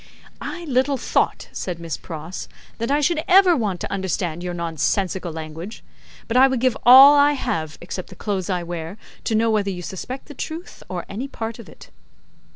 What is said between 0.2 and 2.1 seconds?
"I little thought," said Miss